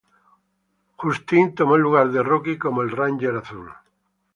[0.95, 3.71] Justin tomó el lugar de Rocky como el Ranger azul.